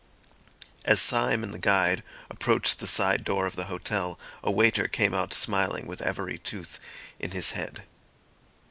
As 0.83 0.99
Syme 0.99 1.43
and 1.43 1.53
the 1.53 1.59
guide 1.59 2.01
approached 2.31 2.79
the 2.79 2.87
side 2.87 3.23
door 3.23 3.45
of 3.45 3.55
the 3.55 3.65
hotel, 3.65 4.17
a 4.43 4.49
waiter 4.49 4.87
came 4.87 5.13
out 5.13 5.31
smiling 5.31 5.85
with 5.85 6.01
every 6.01 6.39
tooth 6.39 6.79
in 7.19 7.29
his 7.29 7.51
head. 7.51 7.83